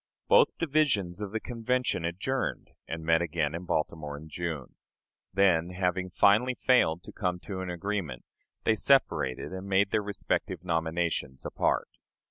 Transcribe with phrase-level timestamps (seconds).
[0.27, 4.73] Both divisions of the Convention adjourned, and met again in Baltimore in June.
[5.31, 8.25] Then, having finally failed to come to an agreement,
[8.63, 11.89] they separated and made their respective nominations apart.